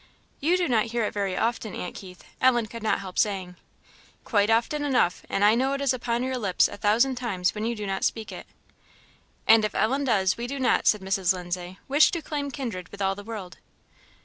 [0.39, 3.55] "You do not hear it very often, aunt Keith," Ellen could not help saying.
[4.23, 7.65] "Quite often enough; and I know it is upon your lips a thousand times when
[7.67, 8.47] you do not speak it."
[9.45, 11.33] "And if Ellen does, we do not," said Mrs.
[11.35, 13.59] Lindsay, "wish to claim kindred with all the world."